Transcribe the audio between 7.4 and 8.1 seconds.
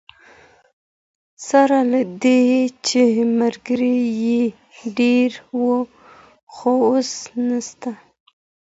نسته.